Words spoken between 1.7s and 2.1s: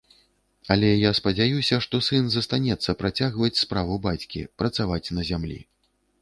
што